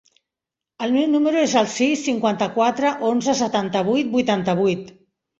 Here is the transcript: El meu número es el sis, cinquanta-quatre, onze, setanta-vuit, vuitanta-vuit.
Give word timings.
El 0.85 0.93
meu 0.93 1.03
número 1.09 1.37
es 1.41 1.51
el 1.59 1.67
sis, 1.73 2.05
cinquanta-quatre, 2.07 2.93
onze, 3.09 3.35
setanta-vuit, 3.41 4.09
vuitanta-vuit. 4.15 4.91